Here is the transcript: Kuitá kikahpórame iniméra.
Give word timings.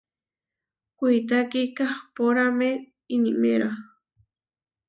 Kuitá 0.97 1.37
kikahpórame 1.51 2.69
iniméra. 3.15 3.69